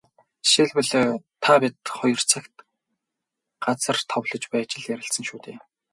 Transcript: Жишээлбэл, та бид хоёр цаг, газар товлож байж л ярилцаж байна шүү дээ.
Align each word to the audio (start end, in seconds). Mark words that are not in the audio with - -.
Жишээлбэл, 0.47 0.89
та 1.43 1.53
бид 1.61 1.75
хоёр 1.97 2.21
цаг, 2.29 2.43
газар 3.63 3.97
товлож 4.11 4.43
байж 4.51 4.69
л 4.79 4.85
ярилцаж 4.93 5.15
байна 5.19 5.27
шүү 5.29 5.39
дээ. 5.45 5.57